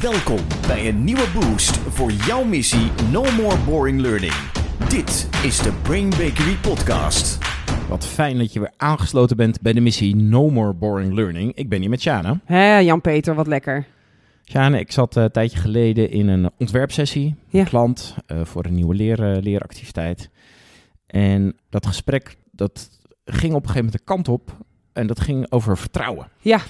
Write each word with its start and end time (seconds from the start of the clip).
Welkom 0.00 0.38
bij 0.66 0.88
een 0.88 1.04
nieuwe 1.04 1.26
boost 1.34 1.76
voor 1.76 2.10
jouw 2.10 2.44
missie 2.44 2.90
No 3.10 3.22
More 3.22 3.56
Boring 3.66 4.00
Learning. 4.00 4.32
Dit 4.88 5.28
is 5.44 5.58
de 5.58 5.72
Brain 5.82 6.10
Bakery 6.10 6.56
Podcast. 6.62 7.38
Wat 7.88 8.06
fijn 8.06 8.38
dat 8.38 8.52
je 8.52 8.60
weer 8.60 8.72
aangesloten 8.76 9.36
bent 9.36 9.60
bij 9.60 9.72
de 9.72 9.80
missie 9.80 10.16
No 10.16 10.50
More 10.50 10.74
Boring 10.74 11.12
Learning. 11.12 11.54
Ik 11.54 11.68
ben 11.68 11.80
hier 11.80 11.90
met 11.90 12.00
Sjane. 12.00 12.40
Hé, 12.44 12.76
Jan-Peter, 12.76 13.34
wat 13.34 13.46
lekker. 13.46 13.86
Sjane, 14.44 14.78
ik 14.78 14.92
zat 14.92 15.16
eh, 15.16 15.22
een 15.22 15.30
tijdje 15.30 15.58
geleden 15.58 16.10
in 16.10 16.28
een 16.28 16.50
ontwerpsessie. 16.58 17.34
Ja. 17.48 17.60
Een 17.60 17.66
klant 17.66 18.16
eh, 18.26 18.44
voor 18.44 18.64
een 18.64 18.74
nieuwe 18.74 18.94
leer, 18.94 19.32
eh, 19.32 19.42
leeractiviteit. 19.42 20.30
En 21.06 21.56
dat 21.70 21.86
gesprek 21.86 22.36
dat 22.50 22.90
ging 23.24 23.54
op 23.54 23.62
een 23.62 23.68
gegeven 23.68 23.84
moment 23.84 23.92
de 23.92 24.04
kant 24.04 24.28
op. 24.28 24.66
En 24.98 25.06
dat 25.06 25.20
ging 25.20 25.46
over 25.50 25.76
vertrouwen. 25.78 26.28
Ja, 26.40 26.60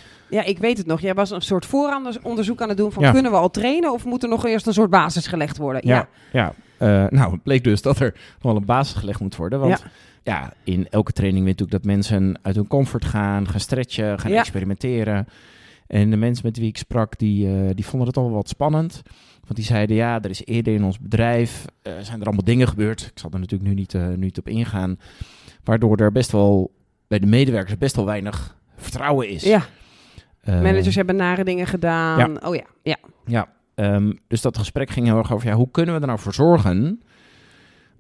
ik 0.44 0.58
weet 0.58 0.78
het 0.78 0.86
nog. 0.86 1.00
Jij 1.00 1.14
was 1.14 1.30
een 1.30 1.40
soort 1.40 1.66
vooronderzoek 1.66 2.62
aan 2.62 2.68
het 2.68 2.76
doen 2.76 2.92
van 2.92 3.02
Ja. 3.02 3.10
kunnen 3.12 3.30
we 3.30 3.36
al 3.38 3.50
trainen 3.50 3.92
of 3.92 4.04
moet 4.04 4.22
er 4.22 4.28
nog 4.28 4.46
eerst 4.46 4.66
een 4.66 4.72
soort 4.72 4.90
basis 4.90 5.26
gelegd 5.26 5.56
worden? 5.56 5.80
Ja, 5.86 6.08
ja. 6.32 6.52
Eh, 6.78 7.06
nou, 7.08 7.32
het 7.32 7.42
bleek 7.42 7.64
dus 7.64 7.82
dat 7.82 7.98
er 8.00 8.12
nog 8.14 8.42
wel 8.42 8.56
een 8.56 8.64
basis 8.64 8.96
gelegd 8.96 9.20
moet 9.20 9.36
worden. 9.36 9.60
Want 9.60 9.78
Ja. 9.78 9.90
ja, 10.22 10.52
in 10.64 10.86
elke 10.90 11.12
training 11.12 11.44
weet 11.44 11.58
natuurlijk 11.58 11.84
dat 11.84 11.92
mensen 11.94 12.38
uit 12.42 12.54
hun 12.56 12.66
comfort 12.66 13.04
gaan, 13.04 13.48
gaan 13.48 13.60
stretchen, 13.60 14.18
gaan 14.20 14.30
Ja. 14.30 14.38
experimenteren. 14.38 15.26
En 15.86 16.10
de 16.10 16.16
mensen 16.16 16.46
met 16.46 16.56
wie 16.58 16.68
ik 16.68 16.76
sprak, 16.78 17.18
die, 17.18 17.46
eh, 17.46 17.70
die 17.74 17.86
vonden 17.86 18.08
het 18.08 18.16
al 18.16 18.24
wel 18.24 18.32
wat 18.34 18.48
spannend. 18.48 19.02
Want 19.40 19.54
die 19.54 19.64
zeiden, 19.64 19.96
ja, 19.96 20.22
er 20.22 20.30
is 20.30 20.44
eerder 20.44 20.74
in 20.74 20.84
ons 20.84 20.98
bedrijf, 20.98 21.64
eh, 21.82 21.92
zijn 22.00 22.20
er 22.20 22.26
allemaal 22.26 22.44
dingen 22.44 22.68
gebeurd. 22.68 23.00
Ik 23.00 23.18
zal 23.18 23.30
er 23.32 23.38
natuurlijk 23.38 23.68
nu 23.70 23.74
niet, 23.76 23.92
nu 23.92 24.16
niet 24.16 24.38
op 24.38 24.48
ingaan. 24.48 24.98
Waardoor 25.64 25.96
er 25.96 26.12
best 26.12 26.32
wel, 26.32 26.70
bij 27.08 27.18
de 27.18 27.26
medewerkers 27.26 27.78
best 27.78 27.96
wel 27.96 28.04
weinig 28.04 28.56
vertrouwen 28.76 29.28
is. 29.28 29.42
ja. 29.42 29.62
Eh, 30.40 30.54
managers 30.62 30.94
hebben 30.94 31.16
nare 31.16 31.44
dingen 31.44 31.66
gedaan. 31.66 32.44
Oh 32.44 32.54
ja, 32.54 32.64
ja. 32.82 32.96
ja, 33.26 33.48
ehm, 33.74 34.12
dus 34.28 34.40
dat 34.40 34.58
gesprek 34.58 34.90
ging 34.90 35.06
heel 35.06 35.16
erg 35.18 35.32
over, 35.32 35.48
ja, 35.48 35.54
hoe 35.54 35.70
kunnen 35.70 35.94
we 35.94 36.00
er 36.00 36.06
nou 36.06 36.18
voor 36.18 36.34
zorgen 36.34 37.02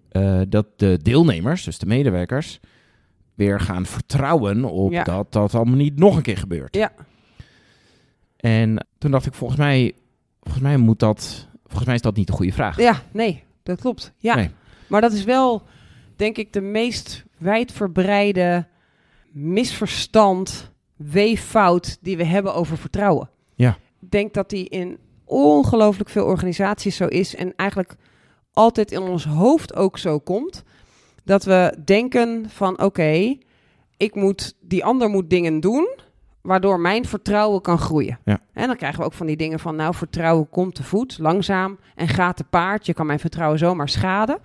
eh, 0.08 0.40
dat 0.48 0.66
de 0.76 0.98
deelnemers, 1.02 1.64
dus 1.64 1.78
de 1.78 1.86
medewerkers, 1.86 2.60
weer 3.34 3.60
gaan 3.60 3.86
vertrouwen 3.86 4.64
op 4.64 4.92
Ja. 4.92 5.04
dat 5.04 5.32
dat 5.32 5.54
allemaal 5.54 5.76
niet 5.76 5.98
nog 5.98 6.16
een 6.16 6.22
keer 6.22 6.36
gebeurt. 6.38 6.74
Ja. 6.74 6.92
En 8.36 8.86
toen 8.98 9.10
dacht 9.10 9.26
ik, 9.26 9.34
volgens 9.34 9.58
mij, 9.58 9.92
volgens 10.40 10.62
mij 10.64 10.76
moet 10.76 10.98
dat, 10.98 11.48
volgens 11.64 11.84
mij 11.86 11.94
is 11.94 12.02
dat 12.02 12.16
niet 12.16 12.26
de 12.26 12.32
goede 12.32 12.52
vraag. 12.52 12.76
Ja, 12.80 13.02
nee, 13.12 13.44
dat 13.62 13.80
klopt. 13.80 14.12
Ja. 14.16 14.34
Nee. 14.34 14.50
Maar 14.86 15.00
dat 15.00 15.12
is 15.12 15.24
wel, 15.24 15.62
denk 16.16 16.36
ik, 16.36 16.52
de 16.52 16.60
meest 16.60 17.24
wijdverbreide 17.38 18.66
misverstand, 19.32 20.70
weeffout 20.96 21.98
die 22.00 22.16
we 22.16 22.24
hebben 22.24 22.54
over 22.54 22.78
vertrouwen. 22.78 23.30
Ja. 23.54 23.78
Ik 24.00 24.10
denk 24.10 24.34
dat 24.34 24.50
die 24.50 24.68
in 24.68 24.98
ongelooflijk 25.24 26.10
veel 26.10 26.24
organisaties 26.24 26.96
zo 26.96 27.06
is 27.06 27.34
en 27.34 27.52
eigenlijk 27.56 27.96
altijd 28.52 28.92
in 28.92 29.00
ons 29.00 29.24
hoofd 29.24 29.76
ook 29.76 29.98
zo 29.98 30.18
komt. 30.18 30.62
Dat 31.24 31.44
we 31.44 31.78
denken 31.84 32.50
van 32.50 32.82
oké, 32.82 33.36
ik 33.96 34.14
moet, 34.14 34.54
die 34.60 34.84
ander 34.84 35.08
moet 35.08 35.30
dingen 35.30 35.60
doen, 35.60 35.88
waardoor 36.42 36.80
mijn 36.80 37.04
vertrouwen 37.04 37.60
kan 37.60 37.78
groeien. 37.78 38.18
Ja. 38.24 38.40
En 38.52 38.66
dan 38.66 38.76
krijgen 38.76 38.98
we 39.00 39.04
ook 39.04 39.12
van 39.12 39.26
die 39.26 39.36
dingen 39.36 39.60
van 39.60 39.76
nou, 39.76 39.94
vertrouwen 39.94 40.48
komt 40.48 40.74
te 40.74 40.82
voet, 40.82 41.18
langzaam 41.18 41.78
en 41.94 42.08
gaat 42.08 42.36
te 42.36 42.44
paard. 42.44 42.86
Je 42.86 42.94
kan 42.94 43.06
mijn 43.06 43.18
vertrouwen 43.18 43.58
zomaar 43.58 43.88
schaden. 43.88 44.38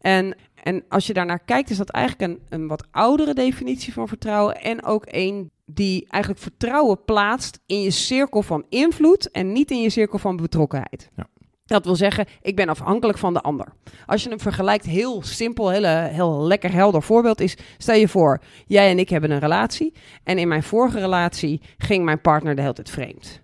En, 0.00 0.36
en 0.62 0.84
als 0.88 1.06
je 1.06 1.12
daarnaar 1.12 1.44
kijkt, 1.44 1.70
is 1.70 1.76
dat 1.76 1.90
eigenlijk 1.90 2.32
een, 2.32 2.60
een 2.60 2.68
wat 2.68 2.86
oudere 2.90 3.34
definitie 3.34 3.92
van 3.92 4.08
vertrouwen. 4.08 4.60
En 4.60 4.84
ook 4.84 5.04
een 5.06 5.50
die 5.66 6.06
eigenlijk 6.08 6.42
vertrouwen 6.42 7.04
plaatst 7.04 7.60
in 7.66 7.82
je 7.82 7.90
cirkel 7.90 8.42
van 8.42 8.64
invloed 8.68 9.30
en 9.30 9.52
niet 9.52 9.70
in 9.70 9.82
je 9.82 9.90
cirkel 9.90 10.18
van 10.18 10.36
betrokkenheid. 10.36 11.10
Ja. 11.16 11.26
Dat 11.64 11.84
wil 11.84 11.96
zeggen, 11.96 12.26
ik 12.42 12.56
ben 12.56 12.68
afhankelijk 12.68 13.18
van 13.18 13.32
de 13.32 13.40
ander. 13.40 13.66
Als 14.06 14.22
je 14.22 14.28
hem 14.28 14.40
vergelijkt, 14.40 14.84
heel 14.84 15.22
simpel, 15.22 15.70
hele, 15.70 16.08
heel 16.12 16.42
lekker 16.42 16.72
helder 16.72 17.02
voorbeeld 17.02 17.40
is. 17.40 17.56
Stel 17.78 17.94
je 17.94 18.08
voor, 18.08 18.40
jij 18.66 18.90
en 18.90 18.98
ik 18.98 19.08
hebben 19.08 19.30
een 19.30 19.38
relatie. 19.38 19.92
En 20.24 20.38
in 20.38 20.48
mijn 20.48 20.62
vorige 20.62 20.98
relatie 20.98 21.60
ging 21.78 22.04
mijn 22.04 22.20
partner 22.20 22.54
de 22.54 22.60
hele 22.60 22.72
tijd 22.72 22.90
vreemd. 22.90 23.40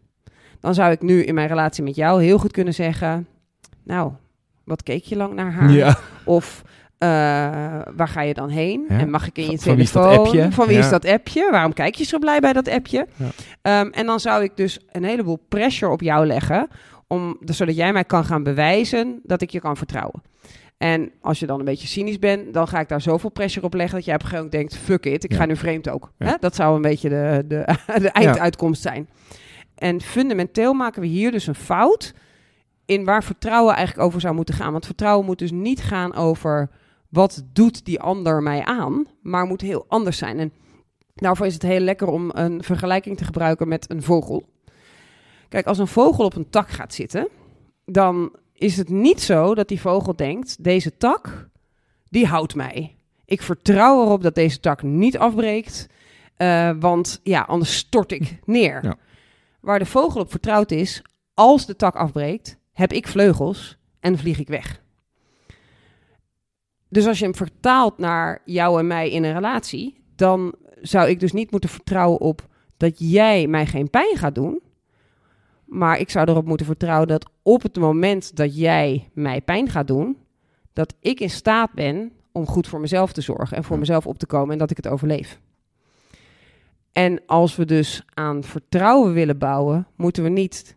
Dan 0.61 0.75
zou 0.75 0.93
ik 0.93 1.03
nu 1.03 1.25
in 1.25 1.35
mijn 1.35 1.49
relatie 1.49 1.85
met 1.85 1.97
jou 1.97 2.23
heel 2.23 2.39
goed 2.39 2.53
kunnen 2.53 2.75
zeggen... 2.75 3.27
Nou, 3.85 4.13
wat 4.65 4.83
keek 4.83 5.05
je 5.05 5.17
lang 5.17 5.35
naar 5.35 5.53
haar? 5.53 5.71
Ja. 5.71 5.99
Of 6.25 6.63
eh, 6.99 7.09
waar 7.97 8.09
ga 8.09 8.21
je 8.23 8.35
dan 8.35 8.49
heen? 8.49 8.85
Ja. 8.89 8.99
En 8.99 9.11
mag 9.11 9.27
ik 9.27 9.37
in 9.39 9.43
je 9.43 9.49
Van- 9.49 9.59
van 9.59 9.75
wie 9.75 9.83
is 9.85 9.91
telefoon? 9.91 10.17
dat 10.17 10.27
appje? 10.27 10.53
Van 10.53 10.67
wie 10.67 10.77
Ja. 10.77 10.83
is 10.83 10.91
dat 10.91 11.05
appje? 11.05 11.49
Waarom 11.51 11.73
kijk 11.73 11.95
je 11.95 12.05
zo 12.05 12.19
blij 12.19 12.41
bij 12.41 12.53
dat 12.53 12.69
appje? 12.69 13.07
Ja. 13.17 13.27
Ehm, 13.63 13.89
en 13.91 14.07
dan 14.07 14.21
zou 14.21 14.43
ik 14.43 14.57
dus 14.57 14.79
een 14.93 15.05
heleboel 15.05 15.45
pressure 15.49 15.93
op 15.93 16.01
jou 16.01 16.27
leggen, 16.27 16.69
om, 17.07 17.37
dus 17.41 17.57
zodat 17.57 17.77
jij 17.77 17.93
mij 17.93 18.05
kan 18.05 18.25
gaan 18.25 18.43
bewijzen 18.43 19.21
dat 19.23 19.43
ik 19.43 19.51
je 19.51 19.61
kan 19.61 19.77
vertrouwen. 19.77 20.23
En 20.79 21.11
als 21.21 21.39
je 21.41 21.47
dan 21.47 21.59
een 21.59 21.65
beetje 21.65 21.87
cynisch 21.89 22.19
bent, 22.19 22.55
dan 22.55 22.69
ga 22.69 22.81
ik 22.81 22.89
daar 22.89 23.01
zoveel 23.01 23.31
pressure 23.31 23.67
op 23.67 23.75
leggen 23.75 23.95
dat 23.97 24.05
jij 24.05 24.15
op 24.15 24.21
een 24.23 24.27
gegeven 24.29 24.51
moment 24.51 24.71
denkt, 24.71 24.85
fuck 24.87 25.07
it, 25.15 25.25
ik 25.25 25.35
ga 25.35 25.45
nu 25.47 25.57
vreemd 25.57 25.89
ook. 25.89 26.13
Hè? 26.19 26.33
Dat 26.41 26.55
zou 26.55 26.77
een 26.77 26.83
beetje 26.83 27.09
de, 27.09 27.45
de, 27.49 27.65
de 28.05 28.11
einduitkomst 28.11 28.83
zijn. 28.83 29.09
En 29.75 30.01
fundamenteel 30.01 30.73
maken 30.73 31.01
we 31.01 31.07
hier 31.07 31.31
dus 31.31 31.47
een 31.47 31.55
fout 31.55 32.15
in 32.87 33.05
waar 33.05 33.25
vertrouwen 33.25 33.75
eigenlijk 33.75 34.07
over 34.07 34.21
zou 34.21 34.35
moeten 34.35 34.55
gaan. 34.55 34.73
Want 34.73 34.87
vertrouwen 34.87 35.27
moet 35.27 35.39
dus 35.39 35.51
niet 35.51 35.81
gaan 35.83 36.15
over 36.15 36.71
wat 37.09 37.43
doet 37.53 37.85
die 37.85 38.01
ander 38.01 38.43
mij 38.43 38.65
aan, 38.65 39.07
maar 39.23 39.47
moet 39.47 39.61
heel 39.61 39.85
anders 39.89 40.19
zijn. 40.19 40.39
En 40.39 40.53
daarvoor 41.15 41.47
is 41.47 41.55
het 41.55 41.63
heel 41.63 41.81
lekker 41.81 42.09
om 42.09 42.31
een 42.35 42.63
vergelijking 42.63 43.17
te 43.17 43.25
gebruiken 43.25 43.69
met 43.69 43.91
een 43.91 44.03
vogel. 44.03 44.49
Kijk, 45.49 45.67
als 45.67 45.79
een 45.79 45.87
vogel 45.87 46.25
op 46.25 46.37
een 46.37 46.51
tak 46.51 46.69
gaat 46.69 46.95
zitten, 46.95 47.29
dan 47.85 48.37
is 48.53 48.77
het 48.77 48.89
niet 48.89 49.21
zo 49.21 49.55
dat 49.55 49.69
die 49.69 49.81
vogel 49.81 50.17
denkt: 50.17 50.65
deze 50.65 50.97
tak, 50.97 51.49
die 52.09 52.27
houdt 52.27 52.55
mij. 52.55 52.97
Ik 53.25 53.43
vertrouw 53.43 54.05
erop 54.05 54.23
dat 54.23 54.35
deze 54.35 54.61
tak 54.61 54.83
niet 54.83 55.19
afbreekt, 55.19 55.87
eh, 56.37 56.71
want 56.81 57.21
ja, 57.23 57.41
anders 57.41 57.77
stort 57.77 58.13
ik 58.13 58.39
neer. 58.45 58.85
Ja. 58.85 58.97
Waar 59.61 59.79
de 59.79 59.87
vogel 59.87 60.21
op 60.21 60.31
vertrouwd 60.31 60.71
is, 60.71 61.03
als 61.35 61.67
de 61.67 61.77
tak 61.77 61.97
afbreekt, 61.97 62.59
heb 62.73 62.93
ik 62.93 63.09
vleugels 63.09 63.79
en 64.01 64.19
vlieg 64.19 64.39
ik 64.39 64.49
weg. 64.49 64.83
Dus 66.89 67.07
als 67.07 67.19
je 67.19 67.25
hem 67.25 67.35
vertaalt 67.35 67.99
naar 67.99 68.43
jou 68.45 68.79
en 68.79 68.87
mij 68.87 69.11
in 69.11 69.25
een 69.25 69.33
relatie, 69.33 70.03
dan 70.17 70.55
zou 70.81 71.09
ik 71.09 71.21
dus 71.21 71.33
niet 71.33 71.51
moeten 71.51 71.71
vertrouwen 71.71 72.21
op 72.21 72.47
dat 72.77 72.95
jij 72.97 73.47
mij 73.47 73.67
geen 73.67 73.91
pijn 73.91 74.17
gaat 74.17 74.35
doen. 74.35 74.61
Maar 75.65 75.99
ik 75.99 76.11
zou 76.11 76.31
erop 76.31 76.47
moeten 76.47 76.67
vertrouwen 76.67 77.09
dat 77.09 77.31
op 77.43 77.63
het 77.63 77.77
moment 77.77 78.37
dat 78.37 78.57
jij 78.57 79.11
mij 79.13 79.41
pijn 79.41 79.69
gaat 79.69 79.87
doen, 79.87 80.17
dat 80.73 80.95
ik 81.01 81.21
in 81.21 81.31
staat 81.31 81.73
ben 81.73 82.13
om 82.33 82.47
goed 82.47 82.69
voor 82.69 82.81
mezelf 82.81 83.13
te 83.13 83.21
zorgen 83.21 83.57
en 83.57 83.65
voor 83.65 83.79
mezelf 83.79 84.07
op 84.07 84.19
te 84.19 84.27
komen 84.27 84.53
en 84.53 84.59
dat 84.59 84.71
ik 84.71 84.77
het 84.77 84.89
overleef. 84.89 85.41
En 86.93 87.23
als 87.27 87.57
we 87.57 87.65
dus 87.65 88.03
aan 88.15 88.45
vertrouwen 88.45 89.13
willen 89.13 89.39
bouwen, 89.39 89.87
moeten 89.97 90.23
we 90.23 90.29
niet 90.29 90.77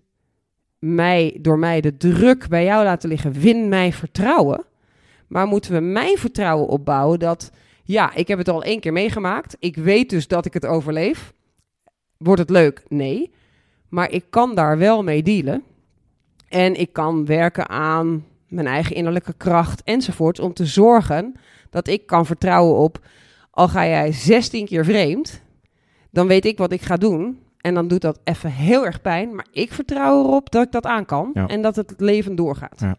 mij, 0.79 1.38
door 1.41 1.59
mij 1.59 1.81
de 1.81 1.97
druk 1.97 2.47
bij 2.47 2.63
jou 2.63 2.83
laten 2.83 3.09
liggen, 3.09 3.31
win 3.31 3.69
mij 3.69 3.94
vertrouwen. 3.94 4.66
Maar 5.31 5.47
moeten 5.47 5.72
we 5.74 5.80
mijn 5.80 6.18
vertrouwen 6.18 6.68
opbouwen 6.68 7.19
dat, 7.19 7.52
ja, 7.84 8.14
ik 8.14 8.28
heb 8.28 8.38
het 8.38 8.50
al 8.50 8.64
één 8.64 8.80
keer 8.80 8.94
meegemaakt. 8.94 9.56
Ik 9.59 9.75
weet 9.75 10.09
dus 10.09 10.28
dat 10.28 10.46
ik 10.46 10.53
het 10.53 10.66
overleef. 10.66 11.34
Wordt 12.18 12.42
het 12.42 12.50
leuk? 12.50 12.84
Nee. 12.88 13.34
Maar 13.90 14.12
ik 14.12 14.25
kan 14.30 14.56
daar 14.56 14.78
wel 14.78 15.03
mee 15.03 15.24
dealen. 15.24 15.64
En 16.47 16.80
ik 16.80 16.94
kan 16.94 17.25
werken 17.25 17.69
aan 17.69 18.25
mijn 18.47 18.68
eigen 18.68 18.96
innerlijke 18.96 19.34
kracht 19.34 19.84
enzovoort. 19.84 20.40
Om 20.40 20.53
te 20.53 20.66
zorgen 20.66 21.36
dat 21.69 21.88
ik 21.88 22.06
kan 22.06 22.25
vertrouwen 22.25 22.78
op, 22.78 23.00
al 23.52 23.68
ga 23.68 23.88
jij 23.88 24.12
16 24.12 24.66
keer 24.66 24.86
vreemd, 24.86 25.42
dan 26.09 26.28
weet 26.28 26.46
ik 26.46 26.58
wat 26.58 26.72
ik 26.72 26.81
ga 26.81 26.98
doen. 26.98 27.40
En 27.58 27.74
dan 27.74 27.88
doet 27.88 28.02
dat 28.02 28.19
even 28.24 28.52
heel 28.52 28.86
erg 28.86 29.02
pijn. 29.02 29.36
Maar 29.36 29.48
ik 29.52 29.74
vertrouw 29.74 30.24
erop 30.24 30.51
dat 30.51 30.66
ik 30.66 30.72
dat 30.72 30.86
aan 30.86 31.06
kan. 31.06 31.31
Ja. 31.34 31.48
En 31.48 31.62
dat 31.62 31.75
het 31.75 31.94
leven 31.98 32.36
doorgaat. 32.36 32.80
Ja. 32.80 32.98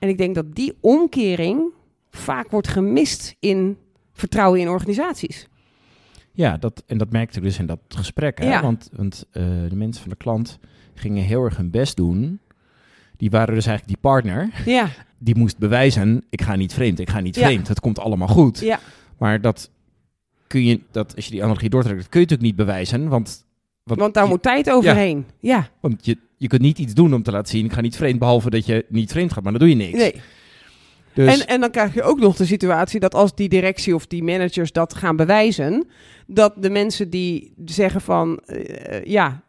En 0.00 0.08
ik 0.08 0.18
denk 0.18 0.34
dat 0.34 0.54
die 0.54 0.76
omkering 0.80 1.72
vaak 2.10 2.50
wordt 2.50 2.68
gemist 2.68 3.36
in 3.40 3.76
vertrouwen 4.12 4.60
in 4.60 4.68
organisaties. 4.68 5.48
Ja, 6.32 6.56
dat, 6.56 6.82
en 6.86 6.98
dat 6.98 7.10
merkte 7.12 7.38
ik 7.38 7.44
dus 7.44 7.58
in 7.58 7.66
dat 7.66 7.80
gesprek. 7.88 8.38
Hè? 8.38 8.48
Ja. 8.50 8.62
Want, 8.62 8.88
want 8.92 9.24
eh, 9.30 9.42
de 9.68 9.76
mensen 9.76 10.02
van 10.02 10.10
de 10.10 10.16
klant 10.16 10.58
gingen 10.94 11.22
heel 11.24 11.44
erg 11.44 11.56
hun 11.56 11.70
best 11.70 11.96
doen. 11.96 12.40
Die 13.16 13.30
waren 13.30 13.54
dus 13.54 13.66
eigenlijk 13.66 13.86
die 14.02 14.10
partner. 14.10 14.50
Ja, 14.64 14.88
Die 15.18 15.36
moest 15.36 15.58
bewijzen, 15.58 16.24
ik 16.30 16.42
ga 16.42 16.56
niet 16.56 16.72
vreemd, 16.74 16.98
ik 16.98 17.10
ga 17.10 17.20
niet 17.20 17.34
Ja. 17.36 17.46
vreemd. 17.46 17.68
Het 17.68 17.80
komt 17.80 17.98
allemaal 17.98 18.28
goed. 18.28 18.58
ja, 18.58 18.78
Maar 19.18 19.40
dat 19.40 19.70
kun 20.46 20.64
je, 20.64 20.80
dat, 20.90 21.16
als 21.16 21.24
je 21.24 21.30
die 21.30 21.42
analogie 21.42 21.68
doortrekt, 21.70 21.98
dat 21.98 22.08
kun 22.08 22.20
je 22.20 22.26
natuurlijk 22.26 22.56
niet 22.56 22.66
bewijzen. 22.66 23.08
Want, 23.08 23.46
want, 23.98 24.00
want 24.00 24.14
daar 24.14 24.24
je, 24.24 24.30
moet 24.30 24.42
tijd 24.42 24.70
overheen. 24.70 25.26
Ja, 25.40 25.68
want 25.80 26.04
je, 26.06 26.16
je 26.36 26.48
kunt 26.48 26.62
niet 26.62 26.78
iets 26.78 26.94
doen 26.94 27.14
om 27.14 27.22
te 27.22 27.30
laten 27.30 27.48
zien, 27.48 27.64
ik 27.64 27.72
ga 27.72 27.80
niet 27.80 27.96
vreemd, 27.96 28.18
behalve 28.18 28.50
dat 28.50 28.66
je 28.66 28.84
niet 28.88 29.10
vreemd 29.12 29.32
gaat. 29.32 29.42
Maar 29.42 29.52
dan 29.52 29.60
doe 29.60 29.70
je 29.70 29.74
niks. 29.84 29.98
nee. 29.98 30.14
Dus 31.14 31.40
En, 31.40 31.46
en 31.46 31.60
dan 31.60 31.70
krijg 31.70 31.94
je 31.94 32.02
ook 32.02 32.20
nog 32.20 32.36
de 32.36 32.44
situatie 32.46 33.00
dat 33.00 33.14
als 33.14 33.34
die 33.34 33.48
directie 33.48 33.94
of 33.94 34.06
die 34.06 34.22
managers 34.22 34.72
dat 34.72 34.94
gaan 34.94 35.16
bewijzen, 35.16 35.86
dat 36.26 36.54
de 36.56 36.70
mensen 36.70 37.10
die 37.10 37.52
zeggen 37.64 38.00
van, 38.00 38.38
eh, 38.46 39.04
ja, 39.04 39.42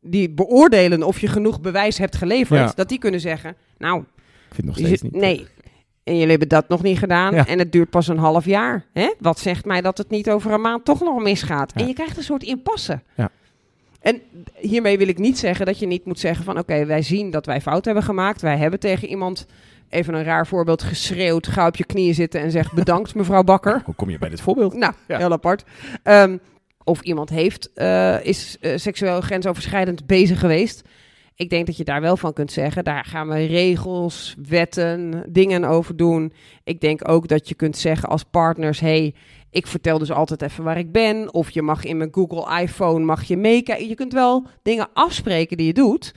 die 0.00 0.30
beoordelen 0.30 1.02
of 1.02 1.20
je 1.20 1.26
genoeg 1.26 1.60
bewijs 1.60 1.98
hebt 1.98 2.16
geleverd, 2.16 2.60
Ja. 2.60 2.72
dat 2.74 2.88
die 2.88 2.98
kunnen 2.98 3.20
zeggen, 3.20 3.56
nou, 3.78 3.98
Ik 4.00 4.04
vind 4.54 4.56
het 4.56 4.64
nog 4.66 4.76
steeds 4.86 5.02
niet. 5.02 5.12
nee. 5.14 5.46
En 6.04 6.14
jullie 6.14 6.30
hebben 6.30 6.48
dat 6.48 6.68
nog 6.68 6.82
niet 6.82 6.98
gedaan 6.98 7.34
Ja. 7.34 7.46
en 7.46 7.58
het 7.58 7.72
duurt 7.72 7.90
pas 7.90 8.08
een 8.08 8.18
half 8.18 8.44
jaar. 8.44 8.86
Hè? 8.92 9.12
Wat 9.20 9.38
zegt 9.38 9.64
mij 9.64 9.80
dat 9.80 9.98
het 9.98 10.10
niet 10.10 10.30
over 10.30 10.52
een 10.52 10.60
maand 10.60 10.84
toch 10.84 11.00
nog 11.00 11.22
misgaat? 11.22 11.72
Ja. 11.74 11.80
En 11.80 11.86
je 11.86 11.94
krijgt 11.94 12.16
een 12.16 12.22
soort 12.22 12.42
impasse. 12.42 13.00
Ja. 13.16 13.30
En 14.00 14.20
hiermee 14.54 14.98
wil 14.98 15.08
ik 15.08 15.18
niet 15.18 15.38
zeggen 15.38 15.66
dat 15.66 15.78
je 15.78 15.86
niet 15.86 16.04
moet 16.04 16.18
zeggen 16.18 16.44
van... 16.44 16.58
oké, 16.58 16.84
wij 16.86 17.02
zien 17.02 17.30
dat 17.30 17.46
wij 17.46 17.60
fout 17.60 17.84
hebben 17.84 18.02
gemaakt. 18.02 18.40
Wij 18.40 18.56
hebben 18.56 18.80
tegen 18.80 19.08
iemand, 19.08 19.46
even 19.88 20.14
een 20.14 20.24
raar 20.24 20.46
voorbeeld, 20.46 20.82
geschreeuwd... 20.82 21.46
ga 21.46 21.66
op 21.66 21.76
je 21.76 21.84
knieën 21.84 22.14
zitten 22.14 22.40
en 22.40 22.50
zeg 22.50 22.72
bedankt 22.72 23.14
mevrouw 23.14 23.42
Bakker. 23.42 23.82
Hoe 23.84 23.94
kom 23.94 24.10
je 24.10 24.18
bij 24.18 24.28
dit 24.28 24.40
voorbeeld? 24.40 24.74
Nou, 24.74 24.92
Ja. 25.08 25.18
heel 25.18 25.32
apart. 25.32 25.64
Ehm, 26.02 26.36
of 26.84 27.00
iemand 27.00 27.30
heeft, 27.30 27.72
eh, 27.74 28.24
is 28.24 28.56
eh, 28.60 28.72
seksueel 28.76 29.20
grensoverschrijdend 29.20 30.06
bezig 30.06 30.38
geweest. 30.38 30.82
Ik 31.34 31.50
denk 31.50 31.66
dat 31.66 31.76
je 31.76 31.84
daar 31.84 32.00
wel 32.00 32.16
van 32.16 32.32
kunt 32.32 32.52
zeggen. 32.52 32.84
Daar 32.84 33.04
gaan 33.04 33.28
we 33.28 33.44
regels, 33.44 34.36
wetten, 34.48 35.24
dingen 35.28 35.64
over 35.64 35.96
doen. 35.96 36.32
Ik 36.64 36.80
denk 36.80 37.08
ook 37.08 37.28
dat 37.28 37.48
je 37.48 37.54
kunt 37.54 37.76
zeggen 37.76 38.08
als 38.08 38.24
partners: 38.24 38.80
hey, 38.80 39.14
ik 39.50 39.66
vertel 39.66 39.98
dus 39.98 40.12
altijd 40.12 40.42
even 40.42 40.64
waar 40.64 40.78
ik 40.78 40.92
ben. 40.92 41.34
Of 41.34 41.50
je 41.50 41.62
mag 41.62 41.84
in 41.84 41.96
mijn 41.96 42.12
Google 42.12 42.60
iPhone 42.60 43.04
mag 43.04 43.24
je 43.24 43.36
meekijken. 43.36 43.88
Je 43.88 43.94
kunt 43.94 44.12
wel 44.12 44.46
dingen 44.62 44.88
afspreken 44.92 45.56
die 45.56 45.66
je 45.66 45.72
doet, 45.72 46.14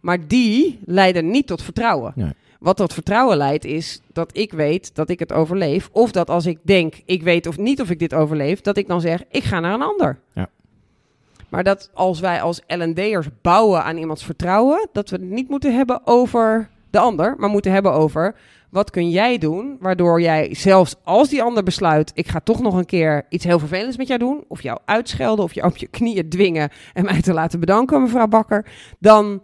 maar 0.00 0.28
die 0.28 0.78
leiden 0.84 1.30
niet 1.30 1.46
tot 1.46 1.62
vertrouwen. 1.62 2.12
Nee. 2.14 2.32
Wat 2.64 2.76
tot 2.76 2.92
vertrouwen 2.92 3.36
leidt 3.36 3.64
is 3.64 4.00
dat 4.12 4.36
ik 4.36 4.52
weet 4.52 4.94
dat 4.94 5.08
ik 5.08 5.18
het 5.18 5.32
overleef. 5.32 5.88
Of 5.92 6.12
dat 6.12 6.30
als 6.30 6.46
ik 6.46 6.58
denk, 6.62 6.94
ik 7.04 7.22
weet 7.22 7.46
of 7.46 7.58
niet 7.58 7.80
of 7.80 7.90
ik 7.90 7.98
dit 7.98 8.14
overleef, 8.14 8.60
dat 8.60 8.76
ik 8.76 8.88
dan 8.88 9.00
zeg, 9.00 9.22
ik 9.30 9.44
ga 9.44 9.60
naar 9.60 9.74
een 9.74 9.82
ander. 9.82 10.18
Ja. 10.34 10.48
Maar 11.48 11.64
dat 11.64 11.90
als 11.94 12.20
wij 12.20 12.42
als 12.42 12.60
L&D'ers 12.66 13.26
bouwen 13.42 13.84
aan 13.84 13.96
iemands 13.96 14.24
vertrouwen, 14.24 14.88
dat 14.92 15.10
we 15.10 15.16
het 15.16 15.30
niet 15.30 15.48
moeten 15.48 15.76
hebben 15.76 16.00
over 16.04 16.70
de 16.94 17.00
ander, 17.00 17.34
maar 17.38 17.48
moeten 17.48 17.72
hebben 17.72 17.92
over 17.92 18.36
wat 18.70 18.90
kun 18.90 19.10
jij 19.10 19.38
doen, 19.38 19.76
waardoor 19.80 20.20
jij 20.20 20.54
zelfs 20.54 20.94
als 21.04 21.28
die 21.28 21.42
ander 21.42 21.62
besluit, 21.62 22.10
ik 22.14 22.28
ga 22.28 22.40
toch 22.40 22.60
nog 22.60 22.74
een 22.74 22.86
keer 22.86 23.26
iets 23.28 23.44
heel 23.44 23.58
vervelends 23.58 23.96
met 23.96 24.06
jou 24.06 24.18
doen, 24.18 24.44
of 24.48 24.62
jou 24.62 24.78
uitschelden, 24.84 25.44
of 25.44 25.52
je 25.52 25.64
op 25.64 25.76
je 25.76 25.86
knieën 25.86 26.28
dwingen 26.28 26.70
en 26.92 27.04
mij 27.04 27.22
te 27.22 27.32
laten 27.32 27.60
bedanken, 27.60 28.02
mevrouw 28.02 28.26
Bakker, 28.26 28.66
dan 28.98 29.42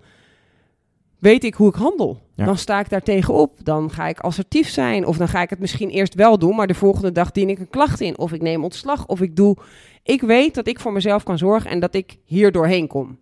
weet 1.19 1.45
ik 1.45 1.55
hoe 1.55 1.69
ik 1.69 1.75
handel. 1.75 2.21
Ja. 2.35 2.45
Dan 2.45 2.59
sta 2.59 2.81
ik 2.81 2.89
daar 2.89 3.03
tegenop. 3.03 3.65
Dan 3.65 3.91
ga 3.91 4.07
ik 4.09 4.21
assertief 4.21 4.69
zijn. 4.69 5.07
Of 5.07 5.17
dan 5.17 5.29
ga 5.29 5.43
ik 5.43 5.51
het 5.51 5.59
misschien 5.59 5.91
eerst 5.91 6.15
wel 6.15 6.39
doen, 6.39 6.57
maar 6.57 6.67
de 6.67 6.75
volgende 6.75 7.13
dag 7.13 7.31
dien 7.31 7.49
ik 7.49 7.59
een 7.59 7.71
klacht 7.71 8.01
in. 8.01 8.19
Of 8.19 8.33
ik 8.33 8.43
neem 8.43 8.65
ontslag. 8.65 9.07
Of 9.07 9.21
ik 9.21 9.37
doe. 9.37 9.57
Ik 10.03 10.21
weet 10.21 10.55
dat 10.55 10.67
ik 10.67 10.81
voor 10.81 10.93
mezelf 10.93 11.23
kan 11.23 11.39
zorgen 11.39 11.71
en 11.71 11.81
dat 11.81 11.95
ik 11.95 12.19
hier 12.25 12.53
doorheen 12.53 12.87
kom. 12.87 13.19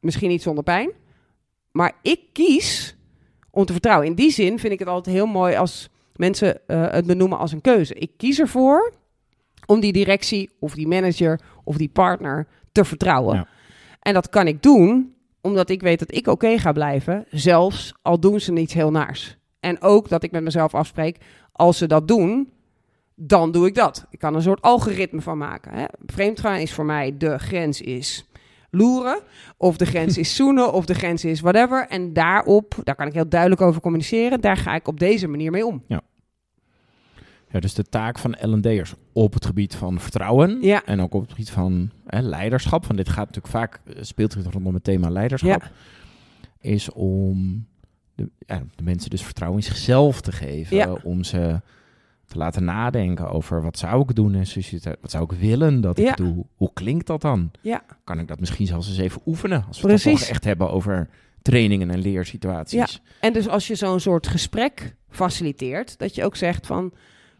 Misschien 0.00 0.28
niet 0.28 0.42
zonder 0.42 0.64
pijn. 0.64 0.90
Maar 1.72 1.92
ik 2.02 2.20
kies 2.32 2.96
om 3.52 3.64
te 3.64 3.72
vertrouwen. 3.72 4.06
In 4.06 4.14
die 4.14 4.30
zin 4.30 4.58
vind 4.58 4.72
ik 4.72 4.78
het 4.78 4.88
altijd 4.88 5.16
heel 5.16 5.26
mooi 5.26 5.56
als 5.56 5.88
mensen 6.16 6.68
eh, 6.68 6.90
het 6.90 7.06
benoemen 7.06 7.38
als 7.38 7.52
een 7.52 7.60
keuze. 7.60 7.94
Ik 7.94 8.10
kies 8.16 8.38
ervoor 8.40 8.92
om 9.66 9.80
die 9.80 9.92
directie 9.92 10.50
of 10.58 10.74
die 10.74 10.88
manager 10.88 11.40
of 11.64 11.76
die 11.76 11.88
partner 11.88 12.46
te 12.72 12.84
vertrouwen. 12.84 13.36
Ja. 13.36 13.48
En 14.00 14.14
dat 14.14 14.28
kan 14.28 14.46
ik 14.46 14.62
doen 14.62 15.14
omdat 15.40 15.70
ik 15.70 15.82
weet 15.82 15.98
dat 15.98 16.14
ik 16.14 16.26
oké 16.26 16.58
ga 16.58 16.72
blijven, 16.72 17.26
zelfs 17.30 17.94
al 18.02 18.20
doen 18.20 18.40
ze 18.40 18.52
niets 18.52 18.74
heel 18.74 18.90
naars. 18.90 19.36
En 19.60 19.80
ook 19.80 20.08
dat 20.08 20.22
ik 20.22 20.30
met 20.30 20.42
mezelf 20.42 20.74
afspreek, 20.74 21.18
als 21.52 21.78
ze 21.78 21.86
dat 21.86 22.08
doen, 22.08 22.52
dan 23.14 23.52
doe 23.52 23.66
ik 23.66 23.74
dat. 23.74 24.06
Ik 24.10 24.18
kan 24.18 24.34
een 24.34 24.42
soort 24.42 24.62
algoritme 24.62 25.20
van 25.20 25.38
maken. 25.38 25.72
Hè. 25.72 25.84
Vreemdgaan 26.06 26.58
is 26.58 26.72
voor 26.72 26.84
mij 26.84 27.16
de 27.16 27.38
grens 27.38 27.80
is 27.80 28.24
loeren, 28.76 29.20
of 29.56 29.76
de 29.76 29.86
grens 29.86 30.18
is 30.18 30.34
zoenen, 30.36 30.72
of 30.72 30.84
de 30.86 30.94
grens 30.94 31.24
is 31.24 31.40
whatever. 31.40 31.86
En 31.88 32.12
daarop, 32.12 32.74
daar 32.84 32.94
kan 32.94 33.06
ik 33.06 33.12
heel 33.12 33.28
duidelijk 33.28 33.60
over 33.60 33.80
communiceren, 33.80 34.40
daar 34.40 34.56
ga 34.56 34.74
ik 34.74 34.88
op 34.88 34.98
deze 35.00 35.28
manier 35.28 35.50
mee 35.50 35.66
om. 35.66 35.82
Ja, 35.86 37.60
dus 37.60 37.74
de 37.74 37.82
taak 37.84 38.18
van 38.18 38.36
L&D'ers 38.40 38.94
op 39.12 39.34
het 39.34 39.46
gebied 39.46 39.74
van 39.74 40.00
vertrouwen 40.00 40.58
Ja. 40.60 40.84
en 40.84 41.00
ook 41.00 41.14
op 41.14 41.20
het 41.20 41.30
gebied 41.30 41.50
van 41.50 41.90
hè, 42.06 42.20
leiderschap, 42.20 42.84
van 42.86 42.96
dit 42.96 43.08
gaat 43.08 43.26
natuurlijk 43.26 43.46
vaak, 43.54 43.80
eh, 43.86 44.02
speelt 44.02 44.34
het 44.34 44.46
rondom 44.46 44.74
het 44.74 44.84
thema 44.84 45.10
leiderschap, 45.10 45.70
is 46.60 46.90
om 46.90 47.66
de, 48.14 48.30
ja, 48.38 48.62
de 48.76 48.82
mensen 48.82 49.10
dus 49.10 49.22
vertrouwen 49.22 49.60
in 49.60 49.66
zichzelf 49.66 50.20
te 50.20 50.32
geven, 50.32 50.76
Ja. 50.76 50.92
om 51.02 51.24
ze 51.24 51.60
te 52.32 52.38
laten 52.38 52.64
nadenken 52.64 53.30
over 53.30 53.62
wat 53.62 53.78
zou 53.78 54.00
ik 54.02 54.14
doen 54.14 54.34
en 54.34 54.46
wat 55.00 55.10
zou 55.10 55.24
ik 55.24 55.32
willen 55.32 55.80
dat 55.80 55.98
Ja. 55.98 56.10
ik 56.10 56.16
doe, 56.16 56.44
hoe 56.54 56.70
klinkt 56.72 57.06
dat 57.06 57.20
dan? 57.20 57.50
Ja. 57.60 57.82
Kan 58.04 58.18
ik 58.18 58.28
dat 58.28 58.40
misschien 58.40 58.66
zelfs 58.66 58.88
eens 58.88 58.98
even 58.98 59.20
oefenen, 59.26 59.64
als 59.68 59.80
we 59.80 59.92
het 59.92 60.02
toch 60.02 60.20
echt 60.20 60.44
hebben 60.44 60.70
over 60.70 61.08
trainingen 61.42 61.90
en 61.90 61.98
leersituaties. 61.98 63.02
En 63.20 63.32
dus 63.32 63.48
als 63.48 63.66
je 63.66 63.74
zo'n 63.74 64.00
soort 64.00 64.26
gesprek 64.26 64.96
faciliteert, 65.08 65.98
dat 65.98 66.14
je 66.14 66.24
ook 66.24 66.36
zegt 66.36 66.66
van 66.66 66.92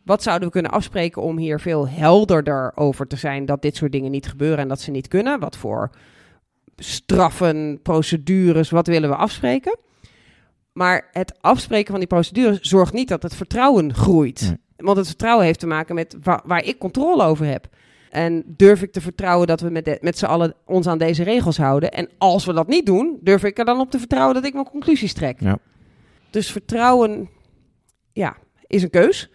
wat 0.05 0.23
zouden 0.23 0.47
we 0.47 0.53
kunnen 0.53 0.71
afspreken 0.71 1.23
om 1.23 1.39
hier 1.39 1.61
veel 1.61 1.89
helderder 1.89 2.73
over 2.75 3.07
te 3.07 3.17
zijn 3.17 3.47
dat 3.47 3.63
dit 3.63 3.77
soort 3.77 3.93
dingen 3.93 4.11
niet 4.11 4.27
gebeuren 4.27 4.59
en 4.59 4.69
dat 4.69 4.81
ze 4.81 4.91
niet 4.91 5.09
kunnen. 5.09 5.41
Wat 5.41 5.57
voor 5.57 5.91
straffen, 6.77 7.81
procedures, 7.83 8.71
wat 8.71 8.87
willen 8.87 9.09
we 9.09 9.17
afspreken? 9.17 9.79
Maar 10.73 11.09
het 11.13 11.35
afspreken 11.41 11.91
van 11.91 11.99
die 11.99 12.09
procedures 12.09 12.61
zorgt 12.61 12.93
niet 12.93 13.09
dat 13.09 13.23
het 13.23 13.35
vertrouwen 13.35 13.95
groeit. 13.95 14.41
Nee. 14.41 14.57
Want 14.77 14.97
het 14.97 15.07
vertrouwen 15.07 15.45
heeft 15.45 15.59
te 15.61 15.67
maken 15.67 15.95
met 15.95 16.17
wa- 16.23 16.43
waar 16.45 16.65
ik 16.65 16.79
controle 16.79 17.23
over 17.25 17.47
heb. 17.47 17.67
En 18.11 18.43
durf 18.47 18.83
ik 18.83 18.93
te 18.93 19.01
vertrouwen 19.01 19.47
dat 19.47 19.61
we 19.61 19.71
met, 19.71 19.85
de- 19.85 19.99
met 20.01 20.19
z'n 20.19 20.25
allen 20.25 20.55
ons 20.67 20.87
aan 20.87 20.99
deze 20.99 21.23
regels 21.23 21.57
houden? 21.57 21.91
En 21.93 22.09
als 22.19 22.45
we 22.45 22.53
dat 22.53 22.69
niet 22.69 22.87
doen, 22.87 23.19
durf 23.21 23.45
ik 23.45 23.59
er 23.59 23.65
dan 23.65 23.81
op 23.81 23.91
te 23.91 23.99
vertrouwen 23.99 24.35
dat 24.35 24.45
ik 24.45 24.53
mijn 24.53 24.71
conclusies 24.71 25.13
trek? 25.13 25.41
Ja. 25.41 25.59
Dus 26.31 26.51
vertrouwen, 26.51 27.29
ja, 28.13 28.37
is 28.67 28.83
een 28.83 28.91
keus. 28.91 29.31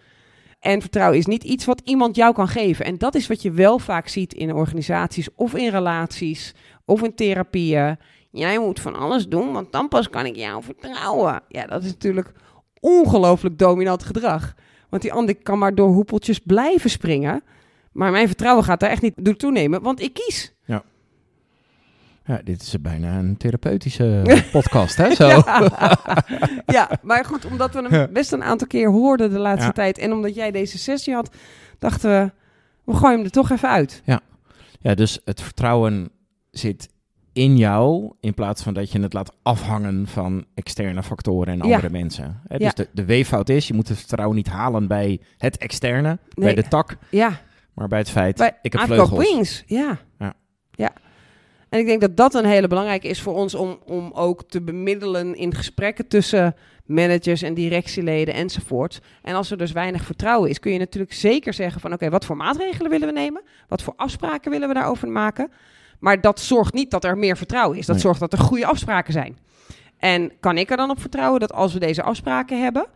En 0.60 0.80
vertrouwen 0.80 1.18
is 1.18 1.26
niet 1.26 1.44
iets 1.44 1.64
wat 1.64 1.80
iemand 1.84 2.16
jou 2.16 2.34
kan 2.34 2.48
geven. 2.48 2.84
En 2.84 2.98
dat 2.98 3.14
is 3.14 3.26
wat 3.26 3.42
je 3.42 3.50
wel 3.50 3.78
vaak 3.78 4.08
ziet 4.08 4.34
in 4.34 4.54
organisaties 4.54 5.28
of 5.34 5.54
in 5.54 5.70
relaties 5.70 6.54
of 6.84 7.02
in 7.02 7.14
therapieën. 7.14 7.96
Jij 8.38 8.58
moet 8.58 8.80
van 8.80 8.94
alles 8.96 9.28
doen, 9.28 9.52
want 9.52 9.72
dan 9.72 9.88
pas 9.88 10.10
kan 10.10 10.26
ik 10.26 10.36
jou 10.36 10.62
vertrouwen. 10.62 11.42
Ja, 11.48 11.66
dat 11.66 11.82
is 11.84 11.90
natuurlijk 11.90 12.32
ongelooflijk 12.80 13.58
dominant 13.58 14.02
gedrag. 14.04 14.54
Want 14.88 15.02
die 15.02 15.12
ander 15.12 15.36
kan 15.36 15.58
maar 15.58 15.74
door 15.74 15.88
hoepeltjes 15.88 16.38
blijven 16.38 16.90
springen. 16.90 17.42
Maar 17.92 18.10
mijn 18.10 18.26
vertrouwen 18.26 18.64
gaat 18.64 18.80
daar 18.80 18.90
echt 18.90 19.02
niet 19.02 19.14
door 19.16 19.36
toenemen, 19.36 19.82
want 19.82 20.00
ik 20.02 20.12
kies. 20.14 20.52
Ja, 22.24 22.40
dit 22.44 22.62
is 22.62 22.80
bijna 22.80 23.18
een 23.18 23.36
therapeutische 23.36 24.22
podcast, 24.52 24.96
hè? 24.96 25.14
Zo. 25.14 25.26
Ja. 25.28 25.70
ja, 26.66 26.90
maar 27.02 27.24
goed, 27.24 27.44
omdat 27.44 27.74
we 27.74 27.82
Ja. 27.82 27.88
hem 27.90 28.12
best 28.12 28.32
een 28.32 28.42
aantal 28.44 28.66
keer 28.66 28.90
hoorden 28.90 29.30
de 29.30 29.38
laatste 29.38 29.66
Ja. 29.66 29.72
tijd. 29.72 29.98
En 29.98 30.12
omdat 30.12 30.34
jij 30.34 30.50
deze 30.50 30.78
sessie 30.78 31.14
had, 31.14 31.30
dachten 31.78 32.10
we, 32.10 32.30
we 32.84 32.96
gooien 32.98 33.16
hem 33.16 33.24
er 33.24 33.30
toch 33.30 33.50
even 33.50 33.68
uit. 33.68 34.02
Ja, 34.80 34.94
dus 34.94 35.20
het 35.24 35.40
vertrouwen 35.42 36.10
zit 36.50 36.88
in 37.38 37.56
jou 37.56 38.12
in 38.20 38.34
plaats 38.34 38.62
van 38.62 38.74
dat 38.74 38.92
je 38.92 39.00
het 39.00 39.12
laat 39.12 39.32
afhangen 39.42 40.06
van 40.06 40.44
externe 40.54 41.02
factoren 41.02 41.52
en 41.60 41.68
Ja. 41.68 41.74
andere 41.74 41.90
mensen. 41.90 42.40
Hè, 42.48 42.54
Ja. 42.56 42.64
Dus 42.64 42.74
de, 42.74 42.88
de 42.92 43.04
weeffout 43.04 43.48
is, 43.48 43.66
je 43.68 43.74
moet 43.74 43.88
het 43.88 43.98
vertrouwen 43.98 44.36
niet 44.36 44.48
halen 44.48 44.86
bij 44.86 45.20
het 45.38 45.56
externe, 45.56 46.18
bij 46.34 46.44
Nee. 46.44 46.54
de 46.54 46.68
tak, 46.68 46.96
Ja, 47.10 47.40
maar 47.74 47.88
bij 47.88 47.98
het 47.98 48.10
feit, 48.10 48.36
bij 48.36 48.58
ik 48.62 48.72
heb 48.72 48.82
vleugels. 48.82 49.30
wings. 49.32 49.62
Ja. 49.66 49.98
Ja. 50.18 50.34
ja. 50.70 50.90
En 51.68 51.78
ik 51.78 51.86
denk 51.86 52.00
dat 52.00 52.16
dat 52.16 52.34
een 52.34 52.44
hele 52.44 52.68
belangrijke 52.68 53.08
is 53.08 53.20
voor 53.22 53.34
ons 53.34 53.54
om, 53.54 53.78
om 53.86 54.10
ook 54.14 54.42
te 54.48 54.62
bemiddelen 54.62 55.34
in 55.34 55.54
gesprekken 55.54 56.08
tussen 56.08 56.54
managers 56.86 57.42
en 57.42 57.54
directieleden 57.54 58.34
enzovoort. 58.34 59.00
En 59.22 59.34
als 59.34 59.50
er 59.50 59.56
dus 59.58 59.72
weinig 59.72 60.04
vertrouwen 60.04 60.50
is, 60.50 60.58
kun 60.60 60.72
je 60.72 60.78
natuurlijk 60.78 61.12
zeker 61.12 61.54
zeggen 61.54 61.80
van 61.80 61.92
oké, 61.92 62.10
wat 62.10 62.24
voor 62.24 62.36
maatregelen 62.36 62.90
willen 62.90 63.06
we 63.08 63.14
nemen? 63.14 63.42
Wat 63.68 63.82
voor 63.82 63.94
afspraken 63.96 64.50
willen 64.50 64.68
we 64.68 64.74
daarover 64.74 65.08
maken? 65.08 65.50
Maar 65.98 66.20
dat 66.20 66.40
zorgt 66.40 66.74
niet 66.74 66.90
dat 66.90 67.04
er 67.04 67.18
meer 67.18 67.36
vertrouwen 67.36 67.78
is. 67.78 67.86
Dat 67.86 67.94
Nee. 67.94 68.04
zorgt 68.04 68.20
dat 68.20 68.32
er 68.32 68.38
goede 68.38 68.66
afspraken 68.66 69.12
zijn. 69.12 69.38
En 69.98 70.32
kan 70.40 70.58
ik 70.58 70.70
er 70.70 70.76
dan 70.76 70.90
op 70.90 71.00
vertrouwen 71.00 71.40
dat 71.40 71.52
als 71.52 71.72
we 71.72 71.78
deze 71.78 72.02
afspraken 72.02 72.62
hebben, 72.62 72.86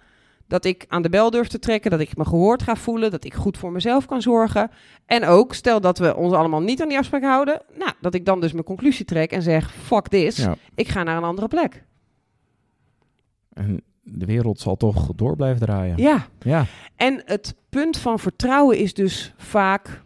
dat 0.46 0.64
ik 0.64 0.84
aan 0.88 1.02
de 1.02 1.08
bel 1.08 1.30
durf 1.30 1.48
te 1.48 1.58
trekken, 1.58 1.90
dat 1.90 2.00
ik 2.00 2.16
me 2.16 2.24
gehoord 2.24 2.62
ga 2.62 2.76
voelen, 2.76 3.10
dat 3.10 3.24
ik 3.24 3.34
goed 3.34 3.58
voor 3.58 3.72
mezelf 3.72 4.06
kan 4.06 4.22
zorgen. 4.22 4.70
En 5.06 5.24
ook, 5.24 5.54
stel 5.54 5.80
dat 5.80 5.98
we 5.98 6.16
ons 6.16 6.32
allemaal 6.32 6.60
niet 6.60 6.82
aan 6.82 6.88
die 6.88 6.98
afspraak 6.98 7.22
houden, 7.22 7.62
nou, 7.78 7.90
dat 8.00 8.14
ik 8.14 8.24
dan 8.24 8.40
dus 8.40 8.52
mijn 8.52 8.64
conclusie 8.64 9.04
trek 9.04 9.30
en 9.32 9.42
zeg, 9.42 9.74
fuck 9.74 10.08
this, 10.08 10.36
Ja. 10.36 10.56
ik 10.74 10.88
ga 10.88 11.02
naar 11.02 11.16
een 11.16 11.24
andere 11.24 11.48
plek. 11.48 11.84
En 13.52 13.82
de 14.02 14.26
wereld 14.26 14.60
zal 14.60 14.76
toch 14.76 15.10
door 15.14 15.36
blijven 15.36 15.60
draaien. 15.66 15.96
Ja, 15.96 16.26
Ja. 16.40 16.64
en 16.96 17.22
het 17.24 17.54
punt 17.68 17.96
van 17.98 18.18
vertrouwen 18.18 18.78
is 18.78 18.94
dus 18.94 19.32
vaak 19.36 20.02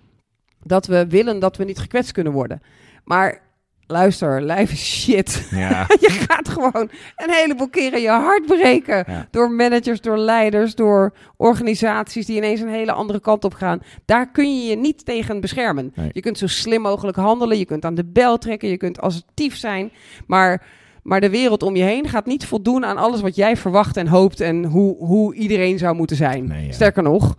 dat 0.62 0.86
we 0.86 1.06
willen 1.06 1.38
dat 1.40 1.56
we 1.56 1.64
niet 1.64 1.78
gekwetst 1.78 2.12
kunnen 2.12 2.32
worden. 2.32 2.62
Maar 3.06 3.40
luister, 3.86 4.42
lijf 4.42 4.72
is 4.72 5.02
shit. 5.02 5.48
Ja. 5.50 5.86
je 6.00 6.10
gaat 6.10 6.48
gewoon 6.48 6.90
een 7.16 7.30
heleboel 7.30 7.68
keren 7.68 8.00
je 8.00 8.08
hart 8.08 8.46
breken. 8.46 9.04
Ja. 9.06 9.28
Door 9.30 9.50
managers, 9.50 10.00
door 10.00 10.18
leiders, 10.18 10.74
door 10.74 11.12
organisaties 11.36 12.26
die 12.26 12.36
ineens 12.36 12.60
een 12.60 12.68
hele 12.68 12.92
andere 12.92 13.20
kant 13.20 13.44
op 13.44 13.54
gaan. 13.54 13.82
Daar 14.04 14.30
kun 14.30 14.58
je 14.58 14.68
je 14.68 14.76
niet 14.76 15.04
tegen 15.04 15.40
beschermen. 15.40 15.92
Nee. 15.94 16.10
Je 16.12 16.20
kunt 16.20 16.38
zo 16.38 16.46
slim 16.46 16.80
mogelijk 16.80 17.16
handelen. 17.16 17.58
Je 17.58 17.64
kunt 17.64 17.84
aan 17.84 17.94
de 17.94 18.04
bel 18.04 18.38
trekken. 18.38 18.68
Je 18.68 18.76
kunt 18.76 19.00
assertief 19.00 19.56
zijn. 19.56 19.90
Maar, 20.26 20.66
maar 21.02 21.20
de 21.20 21.30
wereld 21.30 21.62
om 21.62 21.76
je 21.76 21.82
heen 21.82 22.08
gaat 22.08 22.26
niet 22.26 22.46
voldoen 22.46 22.84
aan 22.84 22.96
alles 22.96 23.20
wat 23.20 23.36
jij 23.36 23.56
verwacht 23.56 23.96
en 23.96 24.06
hoopt. 24.06 24.40
En 24.40 24.64
hoe, 24.64 24.96
hoe 24.96 25.34
iedereen 25.34 25.78
zou 25.78 25.96
moeten 25.96 26.16
zijn. 26.16 26.46
Nee, 26.46 26.66
ja. 26.66 26.72
Sterker 26.72 27.02
nog. 27.02 27.36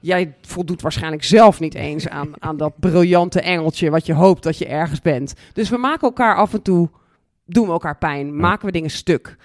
Jij 0.00 0.34
voldoet 0.40 0.82
waarschijnlijk 0.82 1.24
zelf 1.24 1.60
niet 1.60 1.74
eens 1.74 2.08
aan, 2.08 2.42
aan 2.42 2.56
dat 2.56 2.78
briljante 2.80 3.40
engeltje 3.40 3.90
wat 3.90 4.06
je 4.06 4.12
hoopt 4.12 4.42
dat 4.42 4.58
je 4.58 4.66
ergens 4.66 5.00
bent. 5.00 5.34
Dus 5.52 5.68
we 5.68 5.76
maken 5.76 6.08
elkaar 6.08 6.36
af 6.36 6.54
en 6.54 6.62
toe, 6.62 6.90
doen 7.44 7.66
we 7.66 7.72
elkaar 7.72 7.98
pijn, 7.98 8.36
maken 8.36 8.66
we 8.66 8.72
dingen 8.72 8.90
stuk. 8.90 9.36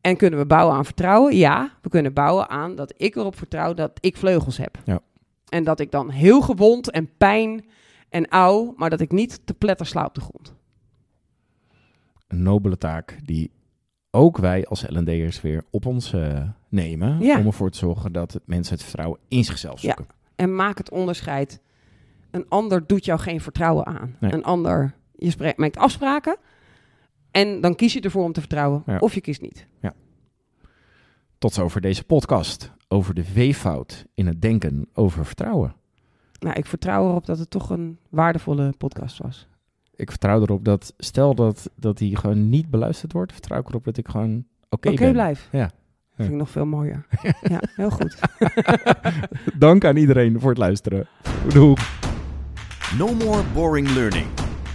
En 0.00 0.16
kunnen 0.16 0.38
we 0.38 0.46
bouwen 0.46 0.76
aan 0.76 0.84
vertrouwen? 0.84 1.36
Ja, 1.36 1.72
we 1.82 1.88
kunnen 1.88 2.12
bouwen 2.12 2.48
aan 2.48 2.74
dat 2.74 2.94
ik 2.96 3.16
erop 3.16 3.36
vertrouw 3.36 3.74
dat 3.74 3.90
ik 4.00 4.16
vleugels 4.16 4.56
heb. 4.56 4.78
Ja. 4.84 5.00
En 5.48 5.64
dat 5.64 5.80
ik 5.80 5.90
dan 5.90 6.10
heel 6.10 6.40
gewond 6.40 6.90
en 6.90 7.10
pijn 7.16 7.64
en 8.08 8.28
auw, 8.28 8.74
maar 8.76 8.90
dat 8.90 9.00
ik 9.00 9.12
niet 9.12 9.40
te 9.46 9.54
pletter 9.54 9.86
sla 9.86 10.04
op 10.04 10.14
de 10.14 10.20
grond. 10.20 10.54
Een 12.28 12.42
nobele 12.42 12.78
taak 12.78 13.18
die 13.24 13.50
ook 14.10 14.36
wij 14.38 14.66
als 14.66 14.84
L&D'ers 14.88 15.40
weer 15.40 15.64
op 15.70 15.86
ons 15.86 16.12
eh, 16.12 16.42
nemen. 16.68 17.20
Ja. 17.20 17.38
Om 17.38 17.46
ervoor 17.46 17.70
te 17.70 17.78
zorgen 17.78 18.12
dat 18.12 18.40
mensen 18.44 18.74
het 18.74 18.82
vertrouwen 18.82 19.18
in 19.28 19.44
zichzelf 19.44 19.80
Ja. 19.80 19.94
zoeken. 19.96 20.14
En 20.36 20.54
maak 20.54 20.78
het 20.78 20.90
onderscheid. 20.90 21.60
Een 22.30 22.46
ander 22.48 22.86
doet 22.86 23.04
jou 23.04 23.20
geen 23.20 23.40
vertrouwen 23.40 23.86
aan. 23.86 24.16
Nee. 24.20 24.32
Een 24.32 24.44
ander, 24.44 24.94
je 25.16 25.52
maakt 25.56 25.76
afspraken 25.76 26.36
en 27.30 27.60
dan 27.60 27.74
kies 27.74 27.92
je 27.92 28.00
ervoor 28.00 28.24
om 28.24 28.32
te 28.32 28.40
vertrouwen. 28.40 28.82
Ja. 28.86 28.98
Of 28.98 29.14
je 29.14 29.20
kiest 29.20 29.40
niet. 29.40 29.66
Tot 31.38 31.52
zover 31.52 31.80
deze 31.80 32.04
podcast 32.04 32.72
over 32.88 33.14
de 33.14 33.24
veefout 33.24 34.06
in 34.14 34.26
het 34.26 34.42
denken 34.42 34.88
over 34.94 35.26
vertrouwen. 35.26 35.74
Nou, 36.38 36.54
ik 36.56 36.66
vertrouw 36.66 37.08
erop 37.08 37.26
dat 37.26 37.38
het 37.38 37.50
toch 37.50 37.70
een 37.70 37.98
waardevolle 38.08 38.72
podcast 38.78 39.18
was. 39.18 39.48
Ik 40.00 40.10
vertrouw 40.10 40.40
erop 40.40 40.64
dat, 40.64 40.94
stel 40.98 41.34
dat, 41.34 41.70
dat 41.76 41.98
die 41.98 42.16
gewoon 42.16 42.48
niet 42.48 42.70
beluisterd 42.70 43.12
wordt, 43.12 43.32
vertrouw 43.32 43.60
ik 43.60 43.68
erop 43.68 43.84
dat 43.84 43.96
ik 43.96 44.08
gewoon 44.08 44.44
oké 44.68 44.94
ben. 44.94 45.12
blijf. 45.12 45.48
Ja. 45.52 45.62
Dat 45.62 46.28
vind 46.28 46.30
ik 46.30 46.34
nog 46.34 46.50
veel 46.50 46.66
mooier. 46.66 47.06
ja, 47.42 47.60
heel 47.74 47.90
goed. 47.90 48.18
Dank 49.58 49.84
aan 49.84 49.96
iedereen 49.96 50.40
voor 50.40 50.48
het 50.48 50.58
luisteren. 50.58 51.06
Doei. 51.52 51.74
No 52.98 53.14
more 53.14 53.42
boring 53.54 53.88
learning. 53.90 54.26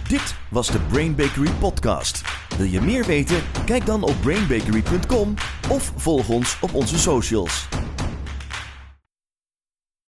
Dit 0.08 0.36
was 0.50 0.70
de 0.70 0.78
Brain 0.90 1.14
Bakery 1.14 1.50
podcast. 1.50 2.22
Wil 2.56 2.66
je 2.66 2.80
meer 2.80 3.04
weten? 3.04 3.36
Kijk 3.64 3.86
dan 3.86 4.02
op 4.02 4.14
brainbakery.com 4.22 5.34
of 5.70 5.92
volg 5.96 6.28
ons 6.28 6.60
op 6.60 6.74
onze 6.74 6.98
socials. 6.98 7.68